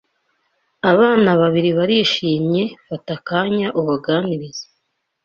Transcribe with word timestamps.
Abana 0.91 1.29
babiri 1.41 1.69
barishimye 1.77 2.63
fata 2.87 3.13
akanya 3.19 3.67
ubaganirize 3.79 4.65